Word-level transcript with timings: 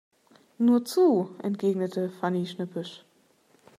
Nur 0.57 0.83
zu, 0.83 1.29
entgegnet 1.43 1.93
Fanny 2.19 2.47
schnippisch. 2.47 3.05